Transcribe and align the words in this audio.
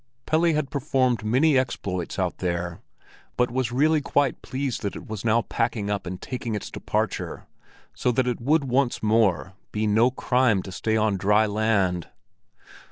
Pelle 0.25 0.45
had 0.55 0.71
performed 0.71 1.23
many 1.23 1.59
exploits 1.59 2.17
out 2.17 2.39
there, 2.39 2.81
but 3.37 3.51
was 3.51 3.71
really 3.71 4.01
quite 4.01 4.41
pleased 4.41 4.81
that 4.81 4.95
it 4.95 5.05
was 5.07 5.23
now 5.23 5.43
packing 5.43 5.91
up 5.91 6.07
and 6.07 6.19
taking 6.19 6.55
its 6.55 6.71
departure, 6.71 7.45
so 7.93 8.11
that 8.11 8.25
it 8.27 8.41
would 8.41 8.63
once 8.63 9.03
more 9.03 9.53
be 9.71 9.85
no 9.85 10.09
crime 10.09 10.63
to 10.63 10.71
stay 10.71 10.97
on 10.97 11.17
dry 11.17 11.45
land. 11.45 12.07